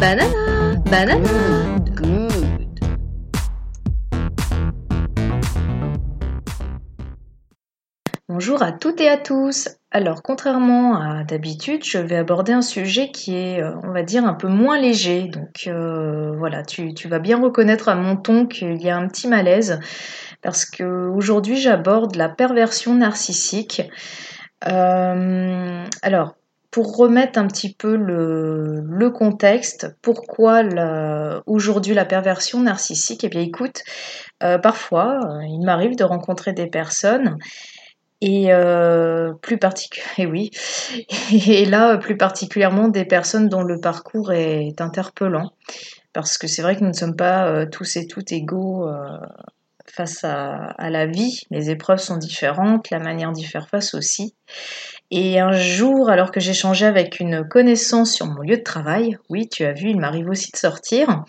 [0.00, 1.28] Banana, banana.
[8.28, 9.68] Bonjour à toutes et à tous.
[9.90, 14.26] Alors, contrairement à d'habitude, je vais aborder un sujet qui est, euh, on va dire,
[14.26, 15.28] un peu moins léger.
[15.28, 19.08] Donc, euh, voilà, tu, tu vas bien reconnaître à mon ton qu'il y a un
[19.08, 19.80] petit malaise
[20.42, 23.82] parce que aujourd'hui, j'aborde la perversion narcissique.
[24.68, 26.34] Euh, alors,
[26.76, 30.62] pour remettre un petit peu le, contexte, pourquoi
[31.46, 33.80] aujourd'hui la perversion narcissique Eh bien, écoute,
[34.42, 37.38] euh, parfois, euh, il m'arrive de rencontrer des personnes
[38.20, 39.32] et euh,
[40.18, 40.50] et oui,
[41.46, 45.52] et là, plus particulièrement des personnes dont le parcours est interpellant,
[46.12, 48.86] parce que c'est vrai que nous ne sommes pas tous et toutes égaux
[49.90, 51.40] face à, la vie.
[51.50, 54.34] Les épreuves sont différentes, la manière d'y faire face aussi.
[55.10, 59.48] Et un jour, alors que j'échangeais avec une connaissance sur mon lieu de travail, oui,
[59.48, 61.24] tu as vu, il m'arrive aussi de sortir,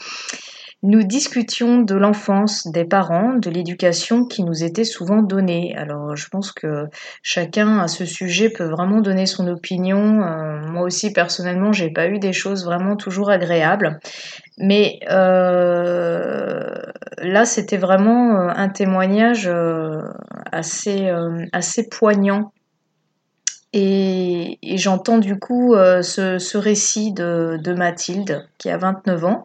[0.83, 5.75] nous discutions de l'enfance, des parents, de l'éducation qui nous était souvent donnée.
[5.75, 6.85] Alors, je pense que
[7.23, 10.21] chacun à ce sujet peut vraiment donner son opinion.
[10.21, 13.99] Euh, moi aussi, personnellement, j'ai pas eu des choses vraiment toujours agréables.
[14.59, 16.69] Mais euh,
[17.17, 19.49] là, c'était vraiment euh, un témoignage
[20.51, 21.09] assez,
[21.89, 22.53] poignant.
[23.73, 29.43] Et, j'entends du coup ce, récit de Mathilde, qui a 29 ans.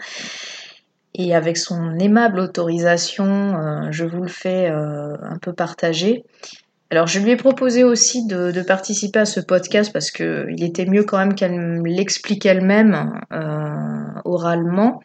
[1.14, 6.24] Et avec son aimable autorisation, euh, je vous le fais euh, un peu partager.
[6.90, 10.84] Alors, je lui ai proposé aussi de, participer à ce podcast parce que il était
[10.84, 15.00] mieux quand même qu'elle l'explique elle-même euh, oralement,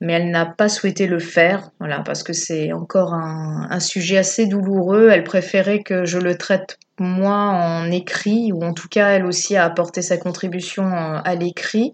[0.00, 4.46] mais elle n'a pas souhaité le faire, voilà, parce que c'est encore un sujet assez
[4.46, 5.10] douloureux.
[5.12, 9.56] Elle préférait que je le traite moi en écrit, ou en tout cas elle aussi
[9.56, 11.92] a apporté sa contribution euh, à l'écrit,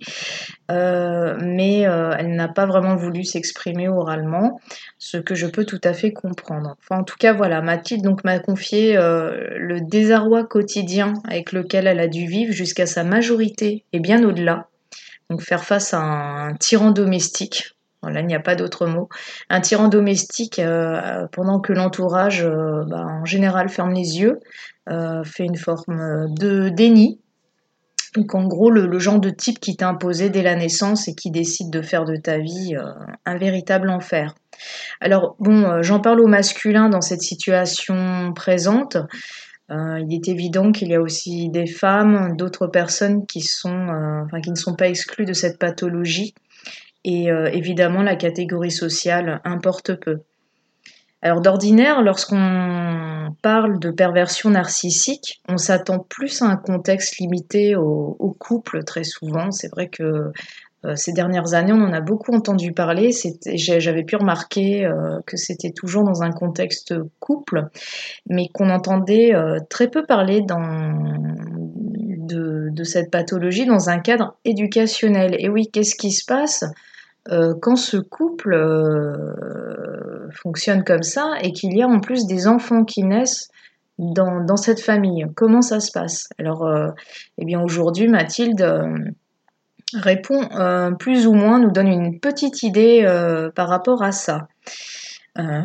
[0.71, 4.61] euh, mais euh, elle n'a pas vraiment voulu s'exprimer oralement,
[4.99, 6.77] ce que je peux tout à fait comprendre.
[6.81, 12.01] Enfin, en tout cas, voilà, Mathilde donc m'a confié le désarroi quotidien avec lequel elle
[12.01, 14.69] a dû vivre jusqu'à sa majorité et bien au-delà.
[15.31, 17.71] Donc faire face à un, tyran domestique.
[18.03, 19.09] Voilà, il n'y a pas d'autre mot.
[19.49, 20.61] Un tyran domestique
[21.33, 24.41] pendant que l'entourage, bah, en général, ferme les yeux,
[24.89, 27.21] fait une forme de déni.
[28.15, 31.33] Donc en gros, le, genre de type qui t'a imposé dès la naissance et qui
[31.33, 32.85] décide de faire de ta vie euh,
[33.27, 34.35] un véritable enfer.
[35.01, 38.97] Alors bon, euh, j'en parle au masculin dans cette situation présente.
[39.71, 44.55] Euh, il est évident qu'il y a aussi des femmes, d'autres personnes qui euh, ne
[44.55, 46.35] sont pas exclues de cette pathologie.
[47.05, 50.21] Et euh, évidemment, la catégorie sociale importe peu.
[51.25, 58.37] Alors d'ordinaire, lorsqu'on parle de perversion narcissique, on s'attend plus à un contexte limité au,
[58.39, 59.51] couple très souvent.
[59.51, 60.33] C'est vrai que
[60.85, 63.09] euh, ces dernières années, on en a beaucoup entendu parler.
[63.55, 67.69] J'avais pu remarquer euh, que c'était toujours dans un contexte couple,
[68.29, 70.55] mais qu'on entendait euh, très peu parler de
[72.85, 75.37] cette pathologie dans un cadre éducationnel.
[75.39, 76.67] Et oui, qu'est-ce qui se passe?
[77.31, 82.47] Euh, quand ce couple euh, fonctionne comme ça et qu'il y a en plus des
[82.47, 83.49] enfants qui naissent
[83.99, 86.29] dans, dans cette famille Comment ça se passe?
[86.39, 86.91] Alors, euh,
[87.39, 88.67] eh bien aujourd'hui, Mathilde
[89.95, 90.49] répond
[90.99, 93.05] plus ou moins, nous donne une petite idée
[93.55, 94.49] par rapport à ça.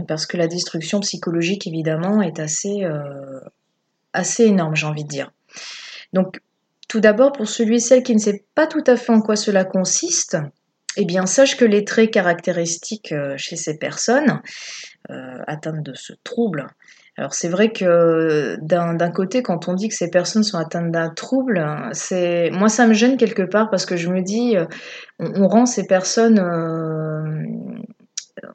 [0.08, 2.88] Parce que la destruction psychologique, évidemment, est assez,
[4.14, 5.32] assez énorme, j'ai envie de dire.
[6.14, 6.42] Donc,
[6.88, 9.36] tout d'abord, pour celui et celle qui ne sait pas tout à fait en quoi
[9.36, 10.38] cela consiste,
[10.98, 14.42] eh bien, sache que les traits caractéristiques euh, chez ces personnes
[15.10, 16.68] euh, atteintes de ce trouble,
[17.18, 21.10] alors c'est vrai que d'un côté, quand on dit que ces personnes sont atteintes d'un
[21.10, 21.62] trouble,
[21.92, 24.66] c'est moi ça me gêne quelque part parce que je me dis, euh,
[25.20, 26.40] on, rend ces personnes,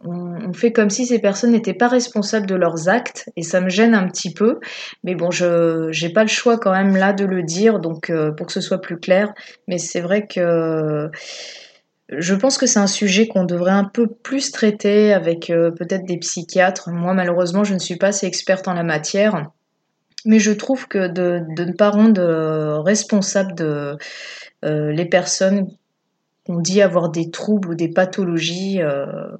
[0.02, 3.68] on, fait comme si ces personnes n'étaient pas responsables de leurs actes et ça me
[3.68, 4.60] gêne un petit peu.
[5.02, 8.46] Mais bon, je j'ai pas le choix quand même là de le dire, donc pour
[8.46, 9.34] que ce soit plus clair.
[9.68, 11.10] Mais c'est vrai que
[12.10, 16.04] je pense que c'est un sujet qu'on devrait un peu plus traiter avec euh, peut-être
[16.04, 16.90] des psychiatres.
[16.90, 19.50] Moi, malheureusement, je ne suis pas assez experte en la matière.
[20.26, 23.96] Mais je trouve que de, de ne pas rendre euh, responsables de,
[24.64, 25.68] euh, les personnes
[26.46, 28.80] qu'on dit avoir des troubles ou des pathologies,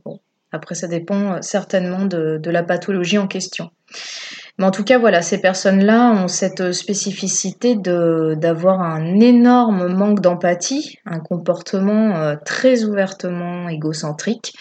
[0.06, 0.20] bon,
[0.52, 3.70] après ça dépend certainement de la pathologie en question.
[4.58, 10.20] Mais en tout cas, voilà, ces personnes-là ont cette spécificité de d'avoir un énorme manque
[10.20, 14.54] d'empathie, un comportement euh, très ouvertement égocentrique,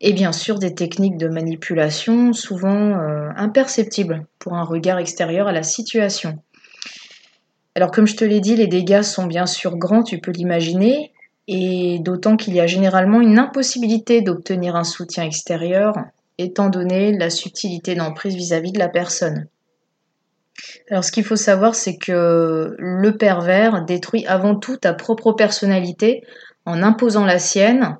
[0.00, 5.52] et bien sûr des techniques de manipulation souvent euh, imperceptibles pour un regard extérieur à
[5.52, 6.38] la situation.
[7.76, 11.12] Alors comme je te l'ai dit, les dégâts sont bien sûr grands, tu peux l'imaginer,
[11.46, 15.94] et d'autant qu'il y a généralement une impossibilité d'obtenir un soutien extérieur,
[16.38, 19.46] étant donné la subtilité d'emprise vis-à-vis de la personne.
[20.90, 26.24] Alors ce qu'il faut savoir, c'est que le pervers détruit avant tout ta propre personnalité
[26.64, 27.98] en imposant la sienne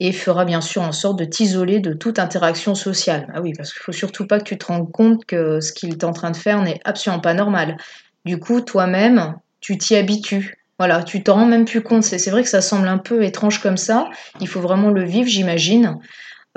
[0.00, 3.28] et fera bien sûr en sorte de t'isoler de toute interaction sociale.
[3.34, 5.90] Ah oui, parce qu'il faut surtout pas que tu te rendes compte que ce qu'il
[5.92, 7.76] est en train de faire n'est absolument pas normal.
[8.24, 10.56] Du coup, toi-même, tu t'y habitues.
[10.78, 12.02] Voilà, tu t'en rends même plus compte.
[12.02, 14.08] C'est vrai que ça semble un peu étrange comme ça.
[14.40, 15.98] Il faut vraiment le vivre, j'imagine.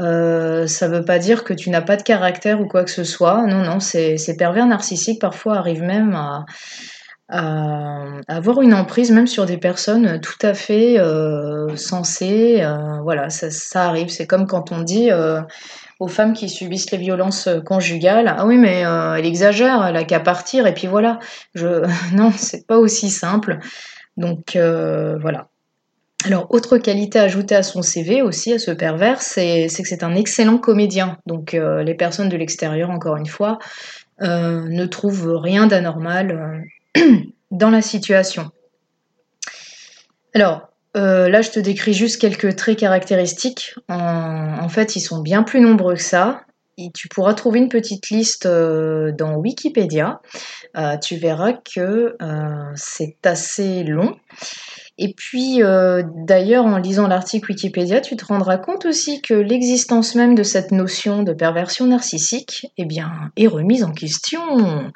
[0.01, 2.91] Euh, ça ne veut pas dire que tu n'as pas de caractère ou quoi que
[2.91, 3.45] ce soit.
[3.47, 6.45] Non, non, ces, pervers narcissiques parfois arrivent même à,
[8.27, 12.61] avoir une emprise même sur des personnes tout à fait euh, sensées.
[12.61, 14.09] Euh, voilà, ça, ça arrive.
[14.09, 15.09] C'est comme quand on dit
[15.99, 20.19] aux femmes qui subissent les violences conjugales, ah oui, mais elle exagère, elle a qu'à
[20.19, 21.19] partir, et puis voilà.
[21.53, 21.85] Je...
[22.13, 23.59] Non, c'est pas aussi simple.
[24.17, 25.47] Donc voilà.
[26.25, 30.15] Alors, autre qualité ajoutée à son CV aussi, à ce pervers, c'est que c'est un
[30.15, 31.19] excellent comédien.
[31.27, 33.59] Donc, euh, les personnes de l'extérieur, encore une fois,
[34.23, 36.65] euh, ne trouvent rien d'anormal
[36.97, 37.01] euh,
[37.51, 38.49] dans la situation.
[40.33, 43.75] Alors, là, je te décris juste quelques traits caractéristiques.
[43.87, 46.41] En, fait, ils sont bien plus nombreux que ça.
[46.93, 50.21] Tu pourras trouver une petite liste dans Wikipédia.
[51.01, 52.17] tu verras que
[52.75, 54.15] c'est assez long.
[54.97, 60.15] Et puis, euh, d'ailleurs, en lisant l'article Wikipédia, tu te rendras compte aussi que l'existence
[60.15, 64.89] même de cette notion de perversion narcissique, eh bien, est remise en question.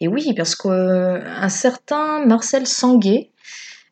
[0.00, 3.28] Et oui, parce qu'un certain Marcel Sanguet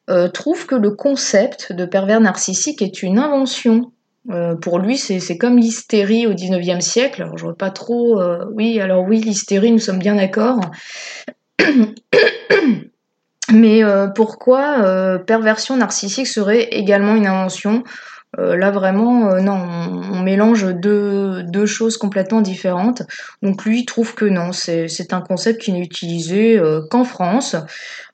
[0.09, 3.93] euh, trouve que le concept de pervers narcissique est une invention.
[4.31, 7.23] Euh, pour lui, c'est comme l'hystérie au XIXe siècle.
[7.23, 8.19] Alors, je vois pas trop.
[8.55, 10.61] oui, alors oui, l'hystérie, nous sommes bien d'accord.
[13.53, 17.85] Mais euh, pourquoi euh, perversion narcissique serait également une invention?
[18.39, 19.55] Euh, Là vraiment, non,
[20.13, 23.03] on, mélange deux, deux, choses complètement différentes.
[23.43, 26.61] Donc lui trouve que non, c'est un concept qui n'est utilisé
[26.91, 27.57] qu'en France,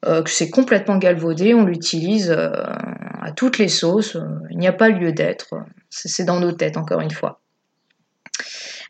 [0.03, 4.17] que c'est complètement galvaudé, on l'utilise à toutes les sauces,
[4.51, 5.55] il n'y a pas lieu d'être.
[5.91, 7.41] C'est dans nos têtes, encore une fois.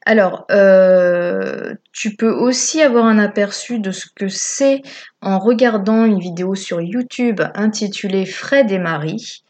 [0.08, 4.82] Alors, euh, tu peux aussi avoir un aperçu de ce que c'est
[5.20, 9.42] en regardant une vidéo sur YouTube intitulée Fred et Marie.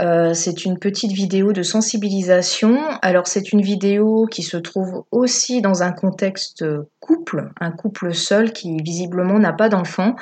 [0.00, 2.78] Euh, c'est une petite vidéo de sensibilisation.
[3.00, 6.64] Alors c'est une vidéo qui se trouve aussi dans un contexte
[7.00, 10.14] couple, un couple seul qui visiblement n'a pas d'enfant.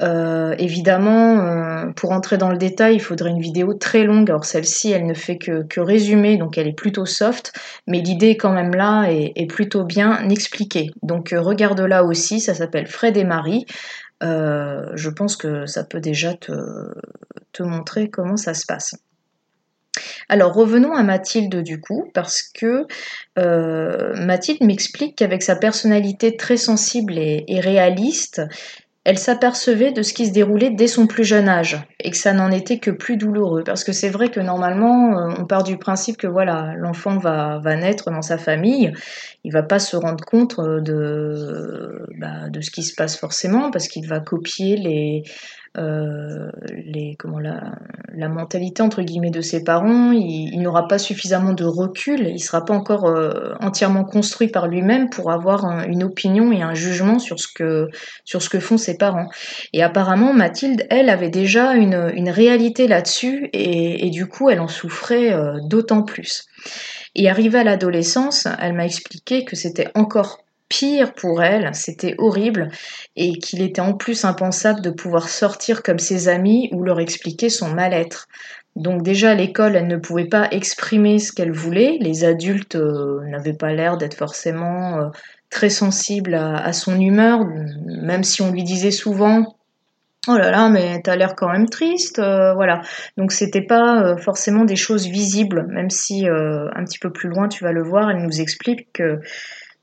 [0.00, 4.30] Euh, évidemment, euh, pour entrer dans le détail, il faudrait une vidéo très longue.
[4.30, 7.52] Alors celle-ci, elle ne fait que, résumer, donc elle est plutôt soft,
[7.86, 10.90] mais l'idée quand même là est, plutôt bien expliquée.
[11.02, 13.66] Donc regarde-la aussi, ça s'appelle Fred et Marie.
[14.22, 18.94] je pense que ça peut déjà te montrer comment ça se passe.
[20.30, 22.86] Alors revenons à Mathilde du coup, parce que
[23.36, 28.40] euh, Mathilde m'explique qu'avec sa personnalité très sensible et, réaliste,
[29.02, 32.32] elle s'apercevait de ce qui se déroulait dès son plus jeune âge et que ça
[32.32, 33.64] n'en était que plus douloureux.
[33.64, 37.60] Parce que c'est vrai que normalement, euh, on part du principe que voilà, l'enfant va,
[37.74, 38.92] naître dans sa famille,
[39.42, 43.72] il va pas se rendre compte euh, de, bah, de ce qui se passe forcément
[43.72, 45.24] parce qu'il va copier les,
[45.76, 47.72] les, comment la,
[48.14, 52.64] la, mentalité entre guillemets de ses parents, il, n'aura pas suffisamment de recul, il sera
[52.64, 57.40] pas encore euh, entièrement construit par lui-même pour avoir une opinion et un jugement sur
[57.40, 57.88] ce que
[58.24, 59.28] sur ce que font ses parents.
[59.72, 64.60] Et apparemment Mathilde, elle avait déjà une, une réalité là-dessus et, et, du coup elle
[64.60, 66.46] en souffrait euh, d'autant plus.
[67.14, 72.70] Et arrivée à l'adolescence, elle m'a expliqué que c'était encore pire pour elle, c'était horrible,
[73.16, 77.50] et qu'il était en plus impensable de pouvoir sortir comme ses amis ou leur expliquer
[77.50, 78.28] son mal-être.
[78.76, 83.20] Donc déjà à l'école, elle ne pouvait pas exprimer ce qu'elle voulait, les adultes euh,
[83.26, 85.08] n'avaient pas l'air d'être forcément euh,
[85.50, 87.44] très sensibles à, son humeur,
[87.84, 89.56] même si on lui disait souvent
[90.28, 92.82] Oh là là, mais t'as l'air quand même triste, euh, voilà.
[93.16, 97.64] Donc c'était pas forcément des choses visibles, même si un petit peu plus loin tu
[97.64, 99.18] vas le voir, elle nous explique que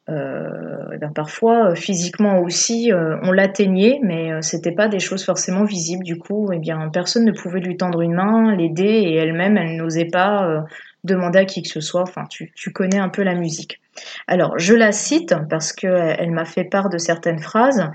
[0.08, 6.04] ben, parfois, euh, physiquement aussi, euh, on l'atteignait, mais c'était pas des choses forcément visibles.
[6.04, 9.78] Du coup, eh bien, personne ne pouvait lui tendre une main, l'aider, et elle-même, elle,
[9.78, 10.66] n'osait pas
[11.04, 12.02] demander à qui que ce soit.
[12.02, 13.80] Enfin, tu, tu, connais un peu la musique.
[14.28, 17.90] Alors, je la cite parce qu'elle elle, m'a fait part de certaines phrases.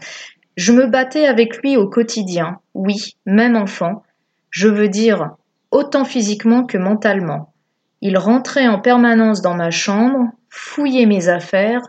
[0.57, 4.03] Je me battais avec lui au quotidien, oui, même enfant.
[4.51, 5.31] Je veux dire,
[5.71, 7.53] autant physiquement que mentalement.
[8.01, 11.83] Il rentrait en permanence dans ma chambre, fouillait mes affaires,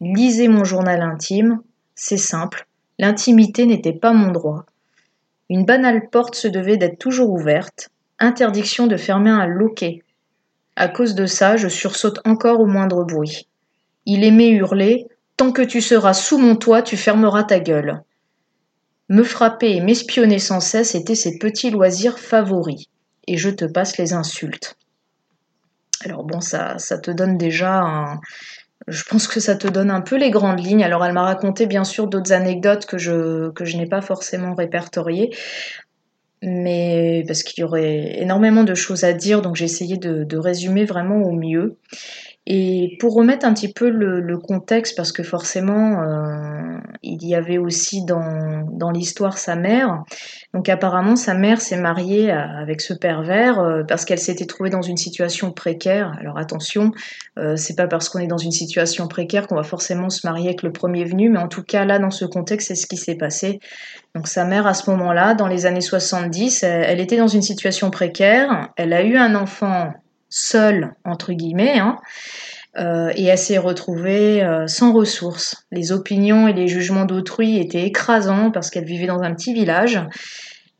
[0.00, 1.60] Lisez mon journal intime,
[1.94, 2.66] c'est simple,
[2.98, 4.66] l'intimité n'était pas mon droit.
[5.48, 10.02] Une banale porte se devait d'être toujours ouverte, Interdiction de fermer un loquet.
[10.76, 13.48] À cause de ça, je sursaute encore au moindre bruit.
[14.06, 18.02] Il aimait hurler Tant que tu seras sous mon toit, tu fermeras ta gueule.
[19.08, 22.86] Me frapper et m'espionner sans cesse étaient ses petits loisirs favoris.
[23.26, 24.76] Et je te passe les insultes.
[26.04, 28.20] Alors bon, ça, ça te donne déjà un,
[28.88, 30.84] je pense que ça te donne un peu les grandes lignes.
[30.84, 35.30] Alors, elle m'a raconté bien sûr d'autres anecdotes que je, n'ai pas forcément répertoriées,
[36.42, 40.84] mais parce qu'il y aurait énormément de choses à dire, donc j'ai essayé de résumer
[40.84, 41.78] vraiment au mieux.
[42.46, 47.56] Et pour remettre un petit peu le, contexte, parce que forcément, euh, il y avait
[47.56, 50.04] aussi dans, dans l'histoire sa mère.
[50.52, 54.82] Donc apparemment, sa mère s'est mariée avec ce pervers euh, parce qu'elle s'était trouvée dans
[54.82, 56.14] une situation précaire.
[56.20, 56.92] Alors attention,
[57.38, 60.48] euh, c'est pas parce qu'on est dans une situation précaire qu'on va forcément se marier
[60.48, 62.98] avec le premier venu, mais en tout cas là, dans ce contexte, c'est ce qui
[62.98, 63.58] s'est passé.
[64.14, 67.42] Donc sa mère, à ce moment-là, dans les années 70, elle, elle était dans une
[67.42, 68.68] situation précaire.
[68.76, 69.94] Elle a eu un enfant
[70.34, 71.98] seule, entre guillemets, hein,
[72.76, 75.64] euh, et elle s'est retrouvée euh, sans ressources.
[75.70, 80.00] Les opinions et les jugements d'autrui étaient écrasants parce qu'elle vivait dans un petit village.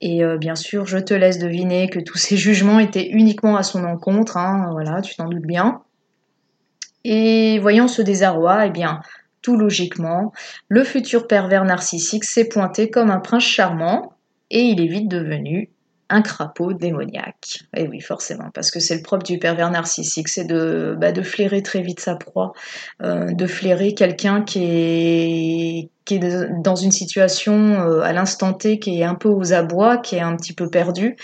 [0.00, 3.62] Et euh, bien sûr, je te laisse deviner que tous ces jugements étaient uniquement à
[3.62, 5.82] son encontre, hein, voilà, tu t'en doutes bien.
[7.04, 9.00] Et voyant ce désarroi, eh bien,
[9.40, 10.32] tout logiquement,
[10.68, 14.14] le futur pervers narcissique s'est pointé comme un prince charmant,
[14.50, 15.70] et il est vite devenu
[16.08, 17.64] un crapaud démoniaque.
[17.76, 21.62] Et oui, forcément, parce que c'est le propre du pervers narcissique, c'est de, bah, flairer
[21.62, 22.52] très vite sa proie,
[23.02, 25.90] euh, de flairer quelqu'un qui est,
[26.62, 30.20] dans une situation euh, à l'instant T qui est un peu aux abois, qui est
[30.20, 31.16] un petit peu perdu.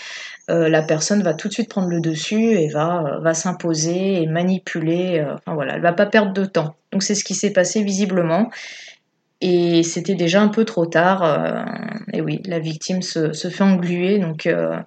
[0.49, 4.27] Euh, la personne va tout de suite prendre le dessus et va, va s'imposer et
[4.27, 5.23] manipuler.
[5.35, 6.77] enfin voilà, elle va pas perdre de temps.
[6.93, 8.49] Donc c'est ce qui s'est passé visiblement.
[9.41, 11.23] Et c'était déjà un peu trop tard.
[11.23, 11.63] Euh,
[12.13, 14.19] et oui, la victime se, fait engluer.
[14.19, 14.79] Donc, euh,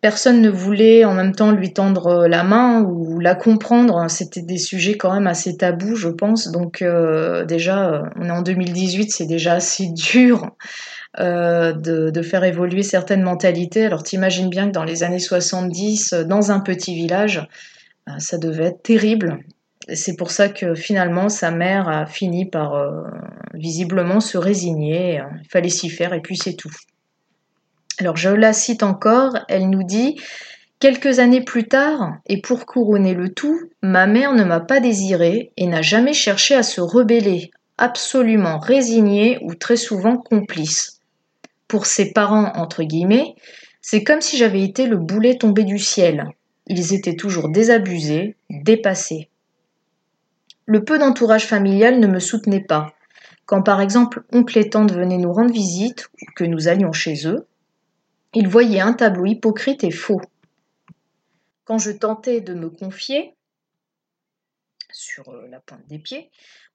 [0.00, 4.06] personne ne voulait en même temps lui tendre la main ou la comprendre.
[4.08, 6.50] C'était des sujets quand même assez tabous, je pense.
[6.50, 10.50] Donc, euh, déjà, on est en 2018, c'est déjà assez dur.
[11.18, 13.86] de, de, faire évoluer certaines mentalités.
[13.86, 17.48] Alors t'imagines bien que dans les années 70, dans un petit village,
[18.18, 19.38] ça devait être terrible
[19.94, 23.02] c'est pour ça que finalement sa mère a fini par euh,
[23.54, 25.22] visiblement se résigner.
[25.42, 26.72] Il fallait s'y faire et puis c'est tout.
[27.98, 30.16] Alors je la cite encore, elle nous dit
[30.80, 35.50] Quelques années plus tard, et pour couronner le tout, ma mère ne m'a pas désiré
[35.56, 41.00] et n'a jamais cherché à se rebeller, absolument résignée ou très souvent complice.
[41.66, 43.34] Pour ses parents, entre guillemets,
[43.82, 46.28] c'est comme si j'avais été le boulet tombé du ciel.
[46.68, 49.30] Ils étaient toujours désabusés, dépassés.
[50.70, 52.92] Le peu d'entourage familial ne me soutenait pas.
[53.46, 57.26] Quand par exemple oncle et tante venaient nous rendre visite ou que nous allions chez
[57.26, 57.46] eux,
[58.34, 60.20] ils voyaient un tableau hypocrite et faux.
[61.64, 63.34] Quand je tentais de me confier,
[64.92, 66.30] sur euh, la pointe des pieds,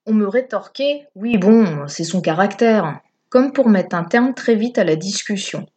[0.08, 4.80] on me rétorquait Oui, bon, c'est son caractère, comme pour mettre un terme très vite
[4.80, 5.68] à la discussion.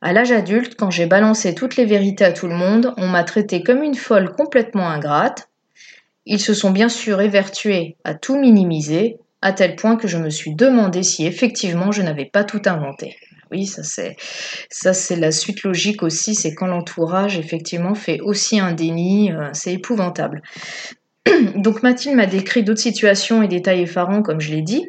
[0.00, 3.22] À l'âge adulte, quand j'ai balancé toutes les vérités à tout le monde, on m'a
[3.22, 5.48] traité comme une folle complètement ingrate,
[6.26, 10.30] ils se sont bien sûr évertués à tout minimiser, à tel point que je me
[10.30, 13.16] suis demandé si effectivement je n'avais pas tout inventé.
[13.50, 14.16] Oui, ça c'est
[14.70, 19.50] ça c'est la suite logique aussi, c'est quand l'entourage effectivement fait aussi un déni, euh,
[19.52, 20.42] c'est épouvantable.
[21.56, 24.88] Donc Mathilde m'a décrit d'autres situations et détails effarants comme je l'ai dit.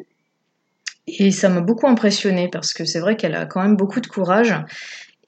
[1.06, 4.08] Et ça m'a beaucoup impressionné parce que c'est vrai qu'elle a quand même beaucoup de
[4.08, 4.54] courage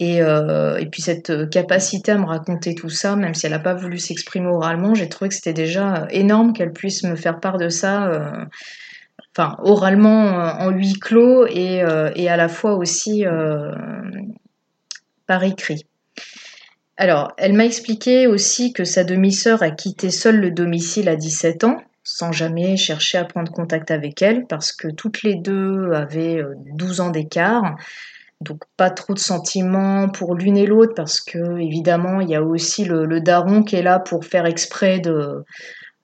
[0.00, 3.74] euh, et, puis cette capacité à me raconter tout ça, même si elle n'a pas
[3.74, 7.68] voulu s'exprimer oralement, j'ai trouvé que c'était déjà énorme qu'elle puisse me faire part de
[7.68, 8.44] ça, euh,
[9.36, 13.24] enfin oralement euh, en huis clos et, à la fois aussi
[15.26, 15.84] par écrit.
[16.96, 21.64] Alors, elle m'a expliqué aussi que sa demi-sœur a quitté seule le domicile à 17
[21.64, 26.40] ans, sans jamais chercher à prendre contact avec elle, parce que toutes les deux avaient
[26.74, 27.76] 12 ans d'écart.
[28.40, 32.42] Donc pas trop de sentiments pour l'une et l'autre parce que évidemment il y a
[32.42, 35.44] aussi le, daron qui est là pour faire exprès de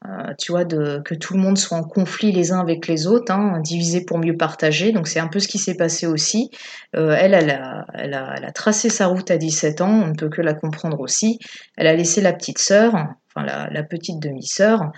[0.07, 3.07] euh, tu vois de que tout le monde soit en conflit les uns avec les
[3.07, 4.93] autres, hein, divisé pour mieux partager.
[4.93, 6.51] Donc c'est un peu ce qui s'est passé aussi.
[6.97, 10.29] Euh, elle, elle a, elle, a, tracé sa route à 17 ans, on ne peut
[10.29, 11.39] que la comprendre aussi.
[11.79, 12.95] Elle a laissé la petite sœur,
[13.35, 14.93] enfin la, petite demi-sœur.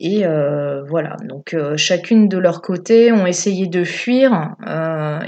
[0.00, 4.56] Et euh, voilà, donc chacune de leur côté ont essayé de fuir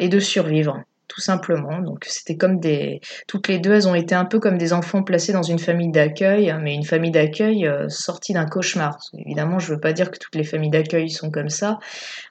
[0.01, 0.83] et de survivre
[1.15, 1.81] tout simplement.
[1.81, 5.05] Donc c'était comme des, toutes les deux, elles ont été un peu comme des enfants
[5.05, 8.99] placés dans une famille d'accueil, mais une famille d'accueil euh, sortie d'un cauchemar.
[9.17, 11.79] évidemment, je veux pas dire que toutes les familles d'accueil sont comme ça,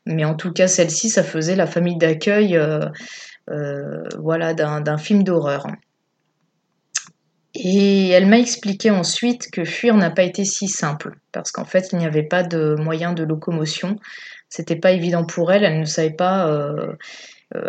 [0.05, 2.85] mais en tout cas celle-ci, ça faisait la famille d'accueil, euh,
[3.49, 5.65] euh, voilà, d'un film d'horreur.
[7.55, 11.89] Et elle m'a expliqué ensuite que fuir n'a pas été si simple, parce qu'en fait,
[11.93, 13.95] il n'y avait pas de moyen de locomotion.
[14.49, 16.51] C'était pas évident pour elle, elle ne savait pas.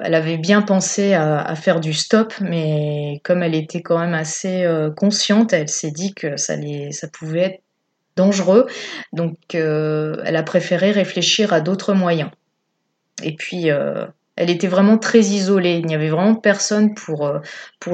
[0.03, 4.65] Elle avait bien pensé à, faire du stop, mais comme elle était quand même assez
[4.65, 6.57] euh, consciente, elle s'est dit que ça,
[7.13, 7.63] pouvait être
[8.17, 8.67] dangereux.
[9.13, 12.31] Donc, elle a préféré réfléchir à d'autres moyens.
[13.23, 13.71] Et puis,
[14.37, 15.77] elle était vraiment très isolée.
[15.79, 17.39] Il n'y avait vraiment personne pour, euh,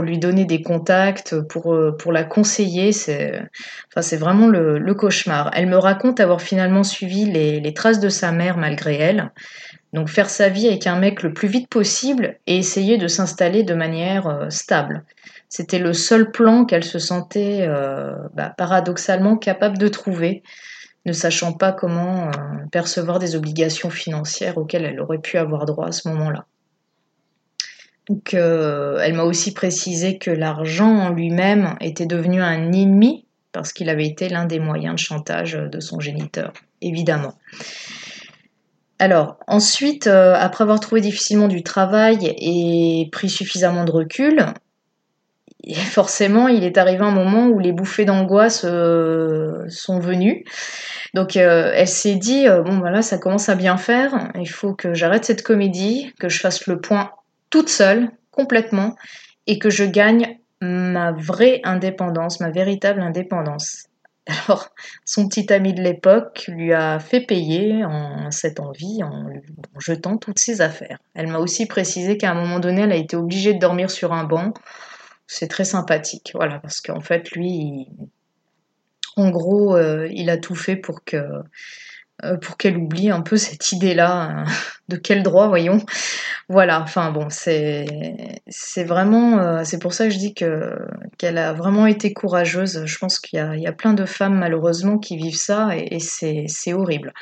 [0.00, 2.92] lui donner des contacts, pour, euh, la conseiller.
[2.92, 3.48] C'est
[4.16, 5.50] vraiment le, cauchemar.
[5.54, 9.32] Elle me raconte avoir finalement suivi les, traces de sa mère malgré elle.
[9.92, 13.62] Donc faire sa vie avec un mec le plus vite possible et essayer de s'installer
[13.62, 15.04] de manière euh, stable.
[15.48, 17.68] C'était le seul plan qu'elle se sentait
[18.34, 20.44] bah, paradoxalement capable de trouver
[21.06, 22.30] ne sachant pas comment euh,
[22.70, 26.46] percevoir des obligations financières auxquelles elle aurait pu avoir droit à ce moment-là.
[28.08, 33.72] Donc, euh, elle m'a aussi précisé que l'argent en lui-même était devenu un ennemi parce
[33.72, 37.34] qu'il avait été l'un des moyens de chantage de son géniteur, évidemment.
[39.00, 44.44] Alors, ensuite, euh, après avoir trouvé difficilement du travail et pris suffisamment de recul,
[45.74, 50.44] forcément, il est arrivé un moment où les bouffées d'angoisse sont venues.
[51.14, 54.74] Donc euh, elle s'est dit euh, bon voilà ça commence à bien faire, il faut
[54.74, 57.10] que j'arrête cette comédie, que je fasse le point
[57.50, 58.94] toute seule, complètement,
[59.46, 63.89] et que je gagne ma vraie indépendance, ma véritable indépendance.
[64.30, 64.68] Alors,
[65.04, 69.26] son petit ami de l'époque lui a fait payer en cette envie en,
[69.78, 70.98] jetant toutes ses affaires.
[71.14, 74.12] Elle m'a aussi précisé qu'à un moment donné, elle a été obligée de dormir sur
[74.12, 74.54] un banc.
[75.26, 77.88] C'est très sympathique, voilà, parce qu'en fait, lui,
[79.16, 81.16] en gros, euh, il a tout fait pour que
[82.24, 84.40] euh, pour qu'elle oublie un peu cette idée-là.
[84.40, 84.44] Euh,
[84.88, 85.78] de quel droit, voyons
[86.52, 87.86] Voilà, enfin bon, c'est
[88.82, 89.64] vraiment...
[89.64, 90.76] c'est pour ça que je dis que
[91.16, 92.82] qu'elle a vraiment été courageuse.
[92.86, 97.12] Je pense qu'il y, a, plein de femmes, malheureusement, qui vivent ça, et, c'est horrible.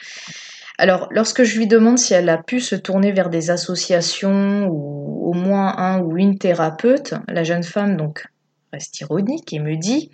[0.79, 5.29] Alors, lorsque je lui demande si elle a pu se tourner vers des associations, ou
[5.29, 8.25] au moins un ou une thérapeute, la jeune femme, donc,
[8.73, 10.11] reste ironique et me dit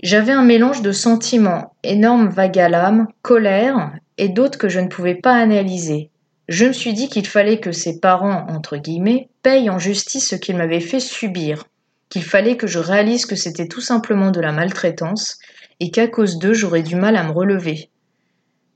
[0.00, 4.86] j'avais un mélange de sentiments, énorme vague à l'âme, colère, et d'autres que je ne
[4.86, 6.10] pouvais pas analyser.
[6.48, 10.36] Je me suis dit qu'il fallait que ses parents, entre guillemets, payent en justice ce
[10.36, 11.64] qu'ils m'avaient fait subir,
[12.08, 15.38] qu'il fallait que je réalise que c'était tout simplement de la maltraitance,
[15.80, 17.90] et qu'à cause d'eux j'aurais du mal à me relever.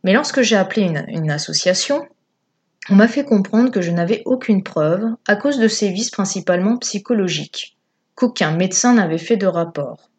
[0.03, 2.07] Mais lorsque j'ai appelé une, association,
[2.89, 7.77] on m'a fait comprendre que je n'avais aucune preuve, à cause de sévices principalement psychologiques,
[8.15, 10.11] qu'aucun médecin n'avait fait de rapport.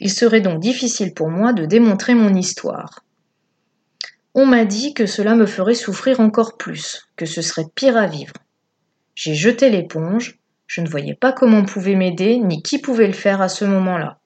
[0.00, 3.04] Il serait donc difficile pour moi de démontrer mon histoire.
[4.34, 8.06] On m'a dit que cela me ferait souffrir encore plus, que ce serait pire à
[8.06, 8.34] vivre.
[9.14, 13.12] J'ai jeté l'éponge, je ne voyais pas comment on pouvait m'aider, ni qui pouvait le
[13.12, 14.18] faire à ce moment-là.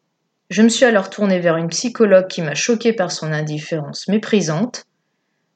[0.51, 4.85] Je me suis alors tournée vers une psychologue qui m'a choquée par son indifférence méprisante,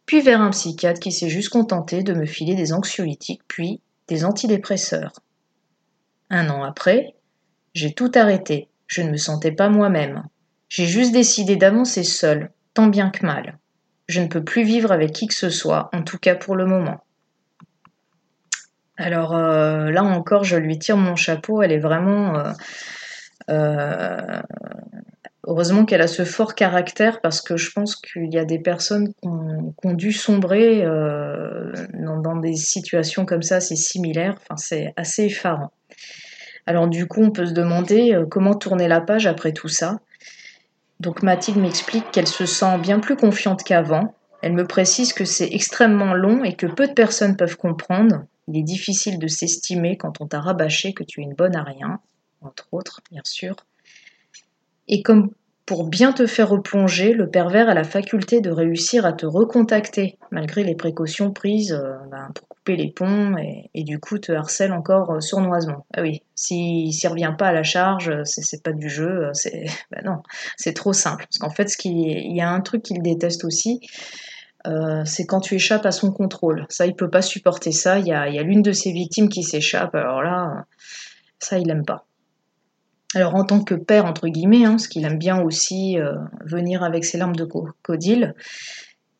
[0.06, 4.24] puis vers un psychiatre qui s'est juste contenté de me filer des anxiolytiques, puis des
[4.24, 5.12] antidépresseurs.
[6.30, 7.14] Un an après,
[7.74, 10.24] j'ai tout arrêté je ne me sentais pas moi-même.
[10.68, 13.58] J'ai juste décidé d'avancer seul, tant bien que mal.
[14.08, 16.66] Je ne peux plus vivre avec qui que ce soit, en tout cas pour le
[16.66, 17.04] moment.
[18.98, 22.36] Alors euh, là encore, je lui tire mon chapeau, elle est vraiment...
[22.36, 22.52] Euh,
[23.50, 24.42] euh,
[25.46, 29.08] heureusement qu'elle a ce fort caractère parce que je pense qu'il y a des personnes
[29.14, 30.82] qui ont, dû sombrer
[31.94, 35.70] dans, des situations comme ça, c'est similaire, enfin, c'est assez effarant.
[36.66, 40.00] Alors du coup, on peut se demander comment tourner la page après tout ça.
[41.00, 44.14] Donc Mathilde m'explique qu'elle se sent bien plus confiante qu'avant.
[44.42, 48.24] Elle me précise que c'est extrêmement long et que peu de personnes peuvent comprendre.
[48.46, 51.62] Il est difficile de s'estimer quand on t'a rabâché que tu es une bonne à
[51.62, 52.00] rien,
[52.40, 53.56] entre autres, bien sûr.
[54.86, 55.30] Et comme
[55.66, 60.18] pour bien te faire replonger, le pervers a la faculté de réussir à te recontacter,
[60.30, 62.30] malgré les précautions prises euh, ben,
[62.76, 65.86] les ponts et, du coup te harcèle encore euh, sournoisement.
[65.94, 69.66] Ah oui, s'il ne revient pas à la charge, c'est pas du jeu, euh, c'est
[69.90, 70.22] ben non,
[70.56, 71.26] c'est trop simple.
[71.26, 73.80] Parce qu'en fait, ce il y a un truc qu'il déteste aussi,
[75.06, 76.66] c'est quand tu échappes à son contrôle.
[76.68, 77.98] Ça, il peut pas supporter ça.
[78.00, 79.94] Il y a, l'une de ses victimes qui s'échappe.
[79.94, 80.66] Alors là,
[81.38, 82.04] ça, il aime pas.
[83.14, 86.82] Alors en tant que père, entre guillemets, hein, ce qu'il aime bien aussi euh, venir
[86.82, 88.34] avec ses larmes de crocodile,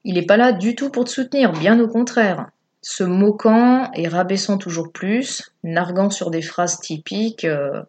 [0.04, 2.50] il n'est pas là du tout pour te soutenir, bien au contraire.
[2.81, 7.83] Se moquant et rabaissant toujours plus, narguant sur des phrases typiques euh,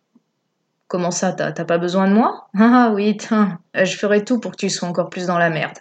[0.90, 2.48] Comment ça, t'as pas besoin de moi?
[2.60, 3.16] Ah oui,
[3.76, 5.78] je ferai tout pour que tu sois encore plus dans la merde.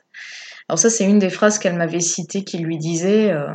[0.68, 3.48] Alors ça, c'est une des phrases qu'elle m'avait citées qui lui disait euh,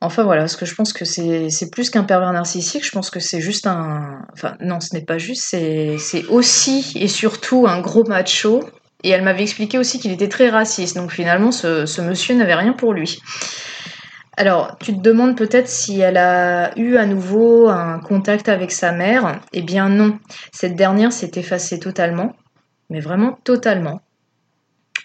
[0.00, 3.20] Enfin voilà, parce que je pense que c'est plus qu'un pervers narcissique, je pense que
[3.20, 4.22] c'est juste un...
[4.32, 8.64] Enfin non, ce n'est pas juste, c'est aussi et surtout un gros macho.
[9.02, 12.72] Et elle m'avait expliqué aussi qu'il était très raciste, donc finalement ce monsieur n'avait rien
[12.72, 13.20] pour lui.
[14.36, 18.92] Alors, tu te demandes peut-être si elle a eu à nouveau un contact avec sa
[18.92, 19.40] mère.
[19.52, 20.18] Eh bien non,
[20.52, 22.34] cette dernière s'est effacée totalement,
[22.90, 24.00] mais vraiment totalement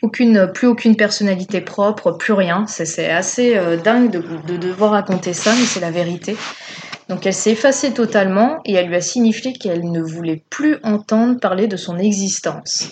[0.07, 2.65] plus aucune personnalité propre, plus rien.
[2.67, 6.37] C'est assez euh, dingue de, devoir raconter ça, mais c'est la vérité.
[7.09, 11.39] Donc elle s'est effacée totalement et elle lui a signifié qu'elle ne voulait plus entendre
[11.39, 12.91] parler de son existence.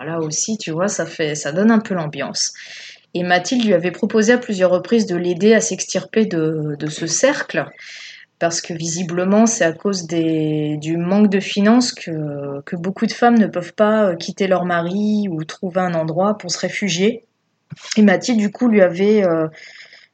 [0.00, 2.52] Là aussi, tu vois, ça, fait, ça donne un peu l'ambiance.
[3.14, 7.06] Et Mathilde lui avait proposé à plusieurs reprises de l'aider à s'extirper de, de, ce
[7.06, 7.64] cercle
[8.38, 13.12] parce que visiblement c'est à cause des, du manque de finances que, que, beaucoup de
[13.12, 17.24] femmes ne peuvent pas euh, quitter leur mari ou trouver un endroit pour se réfugier.
[17.96, 19.48] Et Mathilde du coup lui avait, euh,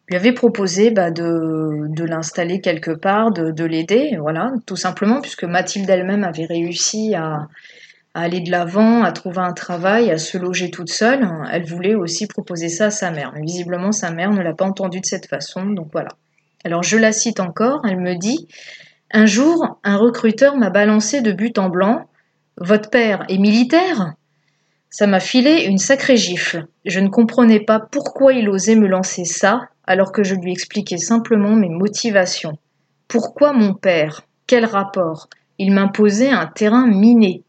[0.09, 5.21] lui avait proposé bah, de, de l'installer quelque part, de, de l'aider, voilà, tout simplement
[5.21, 7.49] puisque Mathilde elle-même avait réussi à,
[8.15, 11.29] à aller de l'avant, à trouver un travail, à se loger toute seule.
[11.51, 14.65] Elle voulait aussi proposer ça à sa mère, mais visiblement sa mère ne l'a pas
[14.65, 16.11] entendu de cette façon, donc voilà.
[16.65, 18.49] Alors je la cite encore, elle me dit
[19.13, 22.09] Un jour, un recruteur m'a balancé de but en blanc
[22.57, 24.15] Votre père est militaire?
[24.91, 26.67] Ça m'a filé une sacrée gifle.
[26.85, 30.99] Je ne comprenais pas pourquoi il osait me lancer ça, alors que je lui expliquais
[30.99, 32.57] simplement mes motivations.
[33.09, 34.23] Pourquoi mon père?
[34.47, 35.29] Quel rapport?
[35.59, 37.43] Il m'imposait un terrain miné.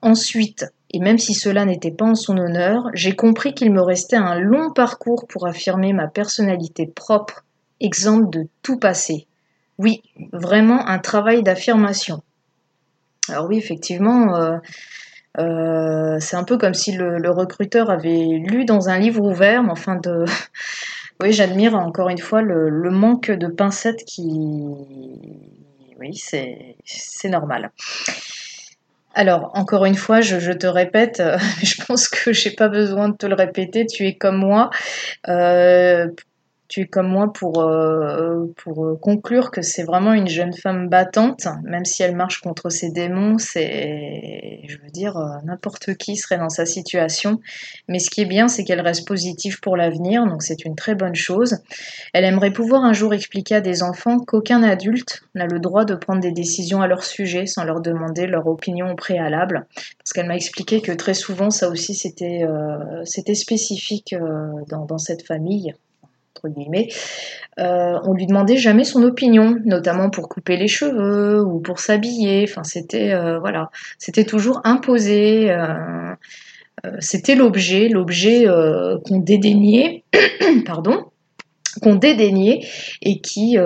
[0.00, 4.16] Ensuite, et même si cela n'était pas en son honneur, j'ai compris qu'il me restait
[4.16, 7.44] un long parcours pour affirmer ma personnalité propre
[7.80, 9.26] exemple de tout passé.
[9.78, 12.22] Oui, vraiment un travail d'affirmation.
[13.28, 14.58] Alors oui, effectivement, euh,
[15.38, 19.70] euh, c'est un peu comme si le, recruteur avait lu dans un livre ouvert, mais
[19.70, 20.24] enfin de...
[21.20, 24.24] oui, j'admire encore une fois le, manque de pincettes qui...
[26.00, 27.72] Oui, c'est normal.
[29.14, 31.22] Alors, encore une fois, je, te répète,
[31.62, 34.70] je pense que j'ai pas besoin de te le répéter, tu es comme moi.
[35.28, 36.08] Euh,
[36.68, 40.88] tu es comme moi pour, euh, pour euh, conclure que c'est vraiment une jeune femme
[40.88, 46.16] battante, même si elle marche contre ses démons, c'est, je veux dire, euh, n'importe qui
[46.16, 47.40] serait dans sa situation.
[47.88, 50.94] Mais ce qui est bien, c'est qu'elle reste positive pour l'avenir, donc c'est une très
[50.94, 51.56] bonne chose.
[52.12, 55.94] Elle aimerait pouvoir un jour expliquer à des enfants qu'aucun adulte n'a le droit de
[55.94, 59.66] prendre des décisions à leur sujet sans leur demander leur opinion au préalable.
[59.74, 62.44] Parce qu'elle m'a expliqué que très souvent, ça aussi, c'était,
[63.04, 64.14] c'était spécifique
[64.68, 65.72] dans, dans cette famille.
[67.58, 72.44] Euh, on lui demandait jamais son opinion, notamment pour couper les cheveux ou pour s'habiller.
[72.48, 75.50] Enfin, c'était euh, voilà, c'était toujours imposé.
[75.50, 76.14] Euh,
[77.00, 78.46] c'était l'objet, l'objet
[79.04, 80.04] qu'on dédaignait,
[80.64, 81.06] pardon,
[81.82, 82.60] qu'on dédaignait
[83.02, 83.56] et qui,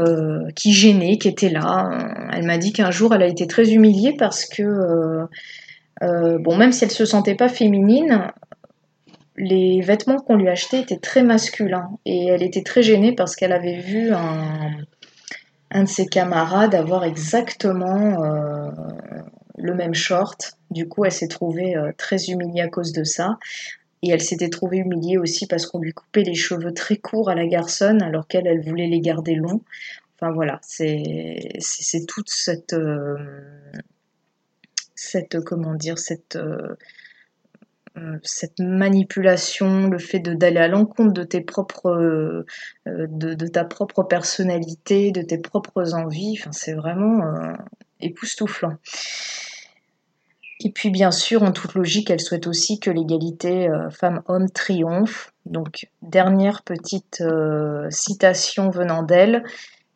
[0.56, 1.90] qui gênait, qui était là.
[2.32, 5.26] Elle m'a dit qu'un jour, elle a été très humiliée parce que,
[6.00, 8.32] bon, même si elle se sentait pas féminine,
[9.42, 13.52] les vêtements qu'on lui achetait étaient très masculins et elle était très gênée parce qu'elle
[13.52, 18.70] avait vu un, de ses camarades avoir exactement euh,
[19.58, 20.56] le même short.
[20.70, 23.38] Du coup, elle s'est trouvée euh, très humiliée à cause de ça.
[24.02, 27.34] Et elle s'était trouvée humiliée aussi parce qu'on lui coupait les cheveux très courts à
[27.34, 29.62] la garçonne alors qu'elle, elle voulait les garder longs.
[30.20, 33.16] Enfin voilà, c'est toute cette, euh,
[34.94, 36.38] cette, comment dire, cette
[38.22, 42.46] cette manipulation, le fait d'aller à l'encontre de tes propres, euh,
[42.86, 47.52] de, ta propre personnalité, de tes propres envies, c'est vraiment euh,
[48.00, 48.76] époustouflant.
[50.64, 55.32] Et puis bien sûr, en toute logique, elle souhaite aussi que l'égalité femmes-hommes triomphe.
[55.44, 57.20] Donc dernière petite
[57.90, 59.42] citation venant d'elle,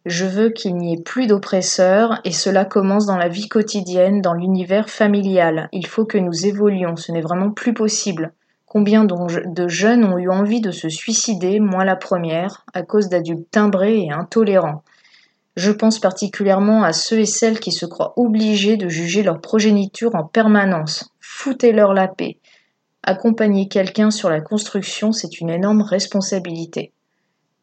[0.07, 4.35] je veux qu'il n'y ait plus d'oppresseurs et cela commence dans la vie quotidienne, dans
[4.35, 5.69] l'univers familial.
[5.73, 8.33] Il faut que nous évoluions, ce n'est vraiment plus possible.
[8.67, 13.51] Combien de jeunes ont eu envie de se suicider, moi la première, à cause d'adultes
[13.51, 14.85] timbrés et intolérants?
[15.57, 20.15] Je pense particulièrement à ceux et celles qui se croient obligés de juger leur progéniture
[20.15, 21.11] en permanence.
[21.19, 22.39] Foutez-leur la paix.
[23.03, 26.93] Accompagner quelqu'un sur la construction, c'est une énorme responsabilité.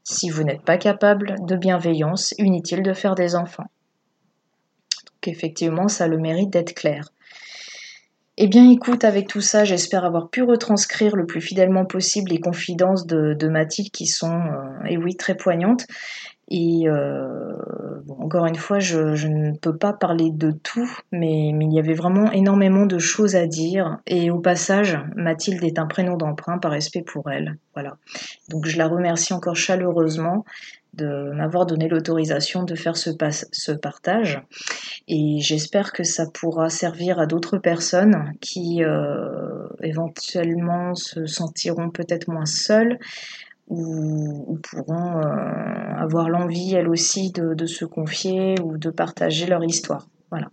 [0.04, 3.70] Si vous n'êtes pas capable de bienveillance, inutile de faire des enfants.
[5.06, 7.10] Donc effectivement, ça a le mérite d'être clair.
[8.38, 12.40] Eh bien écoute, avec tout ça, j'espère avoir pu retranscrire le plus fidèlement possible les
[12.40, 15.86] confidences de, Mathilde qui sont, euh, et oui, très poignantes.
[16.50, 17.54] Et euh,
[18.20, 22.32] encore une fois, je, ne peux pas parler de tout, mais, il y avait vraiment
[22.32, 24.00] énormément de choses à dire.
[24.08, 27.58] Et au passage, Mathilde est un prénom d'emprunt par respect pour elle.
[27.74, 27.98] Voilà.
[28.50, 30.46] Donc je la remercie encore chaleureusement.
[30.94, 33.10] de m'avoir donné l'autorisation de faire ce,
[33.52, 34.44] ce, partage.
[35.08, 42.28] Et j'espère que ça pourra servir à d'autres personnes qui euh, éventuellement se sentiront peut-être
[42.28, 43.00] moins seules
[43.68, 49.64] ou, pourront euh, avoir l'envie elles aussi de, de, se confier ou de partager leur
[49.64, 50.08] histoire.
[50.32, 50.48] Voilà.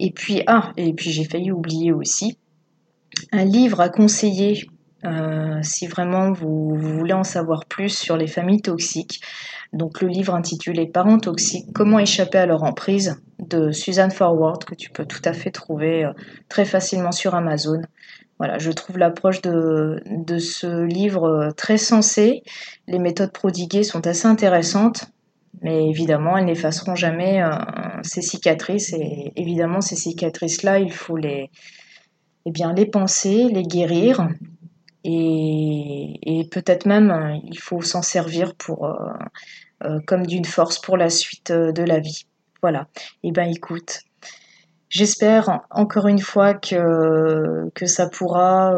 [0.00, 2.38] Et puis, ah, et puis j'ai failli oublier aussi
[3.32, 4.66] un livre à conseiller
[5.04, 9.20] euh, si vraiment vous, voulez en savoir plus sur les familles toxiques.
[9.72, 14.74] Donc le livre intitulé Parents toxiques, comment échapper à leur emprise de Suzanne Forward que
[14.74, 16.12] tu peux tout à fait trouver euh,
[16.48, 17.82] très facilement sur Amazon.
[18.38, 22.42] Voilà, je trouve l'approche de, de, ce livre euh, très sensée.
[22.86, 25.06] Les méthodes prodiguées sont assez intéressantes,
[25.62, 27.42] mais évidemment, elles n'effaceront jamais
[28.02, 28.92] ces cicatrices.
[28.92, 31.50] Et évidemment, ces cicatrices-là, il faut les,
[32.44, 34.28] eh bien, les penser, les guérir
[35.08, 38.94] et, peut-être même euh, il faut s'en servir pour, euh,
[39.84, 42.26] euh, comme d'une force pour la suite de la vie.
[42.62, 42.88] Voilà.
[43.22, 44.00] Et eh ben écoute,
[44.88, 48.72] J'espère encore une fois que, que ça pourra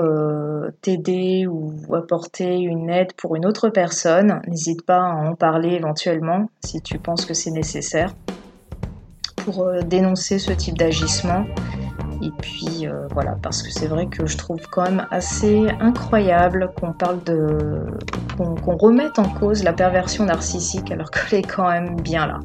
[0.81, 4.41] t'aider ou apporter une aide pour une autre personne.
[4.47, 8.15] N'hésite pas à en parler éventuellement si tu penses que c'est nécessaire
[9.45, 11.45] pour dénoncer ce type d'agissement
[12.21, 16.71] et puis euh, voilà, parce que c'est vrai que je trouve quand même assez incroyable
[16.75, 17.85] qu'on parle de.
[18.37, 22.41] qu'on remette en cause la perversion narcissique alors qu'elle est quand même bien là.